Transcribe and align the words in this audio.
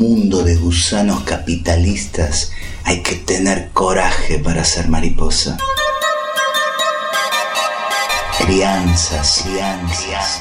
mundo 0.00 0.42
de 0.42 0.56
gusanos 0.56 1.24
capitalistas 1.24 2.52
hay 2.84 3.02
que 3.02 3.16
tener 3.16 3.68
coraje 3.72 4.38
para 4.38 4.64
ser 4.64 4.88
mariposa. 4.88 5.58
Crianzas, 8.38 9.42
crianzas. 9.44 10.40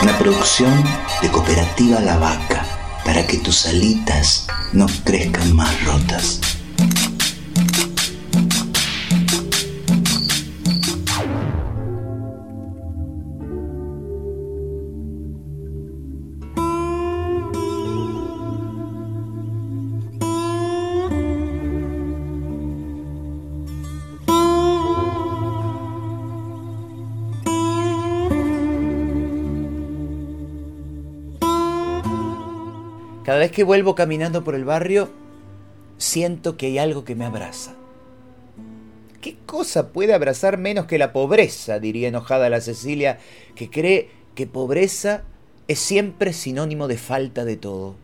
Una 0.00 0.16
producción 0.16 0.82
de 1.20 1.28
Cooperativa 1.28 2.00
La 2.00 2.16
Vaca 2.16 2.64
para 3.04 3.26
que 3.26 3.36
tus 3.36 3.66
alitas 3.66 4.46
no 4.72 4.86
crezcan 5.04 5.54
más 5.54 5.84
rotas. 5.84 6.40
Cada 33.26 33.40
vez 33.40 33.50
que 33.50 33.64
vuelvo 33.64 33.96
caminando 33.96 34.44
por 34.44 34.54
el 34.54 34.64
barrio, 34.64 35.10
siento 35.98 36.56
que 36.56 36.66
hay 36.66 36.78
algo 36.78 37.04
que 37.04 37.16
me 37.16 37.24
abraza. 37.24 37.74
¿Qué 39.20 39.36
cosa 39.46 39.88
puede 39.88 40.14
abrazar 40.14 40.58
menos 40.58 40.86
que 40.86 40.96
la 40.96 41.12
pobreza? 41.12 41.80
diría 41.80 42.06
enojada 42.06 42.48
la 42.48 42.60
Cecilia, 42.60 43.18
que 43.56 43.68
cree 43.68 44.10
que 44.36 44.46
pobreza 44.46 45.24
es 45.66 45.80
siempre 45.80 46.32
sinónimo 46.32 46.86
de 46.86 46.98
falta 46.98 47.44
de 47.44 47.56
todo. 47.56 47.96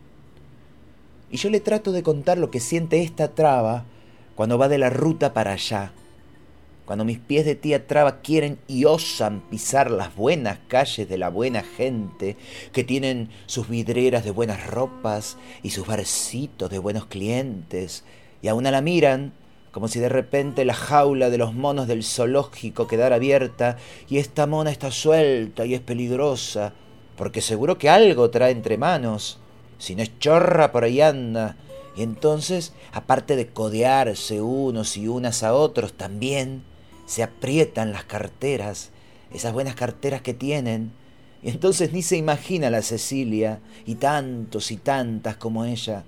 Y 1.31 1.37
yo 1.37 1.51
le 1.51 1.61
trato 1.61 1.93
de 1.93 2.03
contar 2.03 2.39
lo 2.39 2.51
que 2.51 2.59
siente 2.59 3.01
esta 3.01 3.29
traba 3.29 3.85
cuando 4.35 4.59
va 4.59 4.69
de 4.69 4.79
la 4.79 4.91
ruta 4.91 5.33
para 5.33 5.53
allá, 5.53 5.93
cuando 6.85 7.05
mis 7.05 7.19
pies 7.19 7.45
de 7.45 7.55
tía 7.55 7.87
Traba 7.87 8.21
quieren 8.21 8.59
y 8.67 8.85
osan 8.85 9.41
pisar 9.49 9.91
las 9.91 10.15
buenas 10.15 10.59
calles 10.69 11.09
de 11.09 11.19
la 11.19 11.29
buena 11.31 11.63
gente, 11.63 12.37
que 12.73 12.85
tienen 12.85 13.29
sus 13.47 13.69
vidrieras 13.69 14.25
de 14.25 14.31
buenas 14.31 14.67
ropas 14.67 15.37
y 15.63 15.71
sus 15.71 15.87
barcitos 15.87 16.71
de 16.71 16.79
buenos 16.79 17.07
clientes, 17.07 18.05
y 18.43 18.49
aún 18.49 18.65
la 18.65 18.81
miran 18.81 19.33
como 19.73 19.89
si 19.89 19.99
de 20.01 20.11
repente 20.11 20.67
la 20.67 20.75
jaula 20.75 21.31
de 21.31 21.39
los 21.39 21.55
monos 21.55 21.89
del 21.89 22.05
zoológico 22.05 22.87
quedara 22.87 23.17
abierta 23.17 23.79
y 24.07 24.19
esta 24.19 24.47
mona 24.47 24.71
está 24.71 24.91
suelta 24.91 25.65
y 25.65 25.75
es 25.75 25.81
peligrosa, 25.81 26.75
porque 27.17 27.41
seguro 27.41 27.79
que 27.79 27.89
algo 27.89 28.31
trae 28.31 28.53
entre 28.53 28.77
manos, 28.77 29.39
si 29.79 29.95
no 29.95 30.03
es 30.03 30.19
chorra 30.19 30.73
por 30.73 30.85
ahí 30.85 31.01
anda, 31.01 31.57
y 31.97 32.03
entonces, 32.03 32.73
aparte 32.93 33.37
de 33.37 33.49
codearse 33.49 34.41
unos 34.41 34.97
y 34.97 35.09
unas 35.09 35.43
a 35.43 35.55
otros, 35.55 35.95
también 35.95 36.63
se 37.07 37.23
aprietan 37.23 37.93
las 37.93 38.05
carteras, 38.05 38.91
esas 39.33 39.53
buenas 39.53 39.75
carteras 39.75 40.23
que 40.23 40.35
tienen, 40.35 40.93
y 41.43 41.51
entonces 41.51 41.93
ni 41.93 42.03
se 42.03 42.17
imagina 42.17 42.71
la 42.71 42.83
Cecilia, 42.83 43.61
y 43.87 43.97
tantos 43.97 44.71
y 44.71 44.77
tantas 44.77 45.37
como 45.37 45.65
ella, 45.65 46.05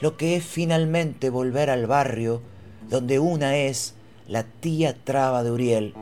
lo 0.00 0.16
que 0.16 0.36
es 0.36 0.44
finalmente 0.44 1.30
volver 1.30 1.70
al 1.70 1.86
barrio 1.86 2.42
donde 2.88 3.18
una 3.18 3.56
es 3.56 3.94
la 4.28 4.44
tía 4.44 4.96
Traba 5.04 5.42
de 5.42 5.50
Uriel. 5.50 5.94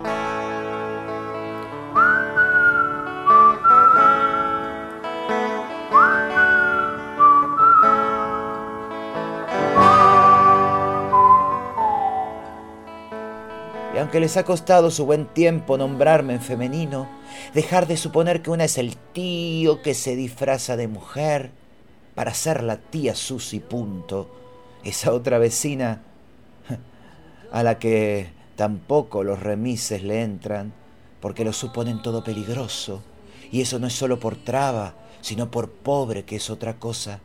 Aunque 14.05 14.21
les 14.21 14.37
ha 14.37 14.45
costado 14.45 14.91
su 14.91 15.07
buen 15.07 15.25
tiempo 15.25 15.79
nombrarme 15.79 16.35
en 16.35 16.43
femenino, 16.43 17.09
dejar 17.55 17.87
de 17.87 17.97
suponer 17.97 18.43
que 18.43 18.51
una 18.51 18.65
es 18.65 18.77
el 18.77 18.99
tío 18.99 19.81
que 19.81 19.95
se 19.95 20.15
disfraza 20.15 20.77
de 20.77 20.89
mujer 20.89 21.53
para 22.15 22.35
ser 22.35 22.63
la 22.63 22.77
tía 22.77 23.15
Susi 23.15 23.61
punto, 23.61 24.29
esa 24.85 25.11
otra 25.11 25.39
vecina 25.39 26.03
a 27.51 27.63
la 27.63 27.79
que 27.79 28.29
tampoco 28.57 29.25
los 29.25 29.41
remises 29.41 30.03
le 30.03 30.21
entran, 30.21 30.75
porque 31.21 31.43
lo 31.43 31.55
suponen 31.55 32.03
todo 32.03 32.23
peligroso, 32.23 33.03
y 33.51 33.63
eso 33.63 33.79
no 33.79 33.87
es 33.87 33.95
solo 33.95 34.21
por 34.21 34.37
traba, 34.37 34.97
sino 35.23 35.51
por 35.51 35.71
pobre, 35.71 36.25
que 36.25 36.37
es 36.37 36.51
otra 36.51 36.75
cosa. 36.75 37.21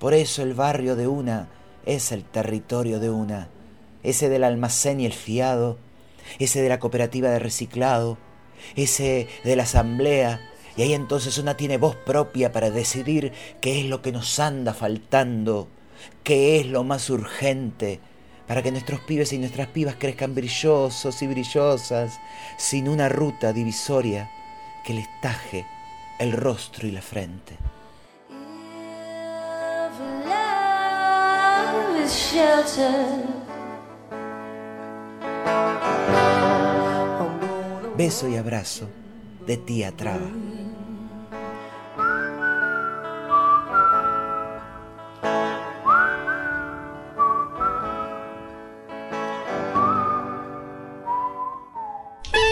Por 0.00 0.14
eso 0.14 0.42
el 0.42 0.52
barrio 0.52 0.96
de 0.96 1.06
una 1.06 1.46
es 1.84 2.10
el 2.10 2.24
territorio 2.24 2.98
de 2.98 3.08
una, 3.08 3.50
ese 4.06 4.28
del 4.28 4.44
almacén 4.44 5.00
y 5.00 5.06
el 5.06 5.12
fiado, 5.12 5.78
ese 6.38 6.62
de 6.62 6.68
la 6.68 6.78
cooperativa 6.78 7.28
de 7.28 7.40
reciclado, 7.40 8.18
ese 8.76 9.28
de 9.44 9.56
la 9.56 9.64
asamblea, 9.64 10.40
y 10.76 10.82
ahí 10.82 10.94
entonces 10.94 11.38
una 11.38 11.56
tiene 11.56 11.76
voz 11.76 11.96
propia 11.96 12.52
para 12.52 12.70
decidir 12.70 13.32
qué 13.60 13.80
es 13.80 13.86
lo 13.86 14.02
que 14.02 14.12
nos 14.12 14.38
anda 14.38 14.74
faltando, 14.74 15.68
qué 16.22 16.60
es 16.60 16.66
lo 16.66 16.84
más 16.84 17.10
urgente, 17.10 17.98
para 18.46 18.62
que 18.62 18.70
nuestros 18.70 19.00
pibes 19.00 19.32
y 19.32 19.38
nuestras 19.38 19.68
pibas 19.68 19.96
crezcan 19.96 20.34
brillosos 20.34 21.20
y 21.22 21.26
brillosas, 21.26 22.20
sin 22.58 22.88
una 22.88 23.08
ruta 23.08 23.52
divisoria 23.52 24.30
que 24.84 24.94
les 24.94 25.06
taje 25.20 25.66
el 26.20 26.32
rostro 26.32 26.86
y 26.86 26.92
la 26.92 27.02
frente. 27.02 27.56
Beso 37.96 38.28
y 38.28 38.36
abrazo 38.36 38.90
de 39.46 39.56
tía 39.56 39.90
Traba. 39.90 40.28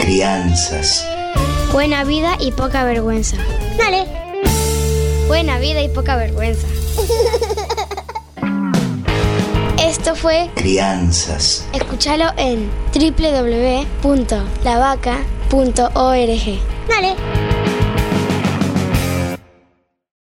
Crianzas. 0.00 1.06
Buena 1.72 2.04
vida 2.04 2.38
y 2.40 2.50
poca 2.52 2.84
vergüenza. 2.84 3.36
Dale. 3.76 4.06
Buena 5.26 5.58
vida 5.58 5.82
y 5.82 5.90
poca 5.90 6.16
vergüenza. 6.16 6.66
Esto 9.78 10.14
fue 10.14 10.50
Crianzas. 10.54 11.66
Escúchalo 11.74 12.32
en 12.38 12.70
www.lavaca.org. 15.54 16.58
Dale. 16.88 17.53